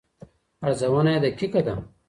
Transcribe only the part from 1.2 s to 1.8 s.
دقیقه ده.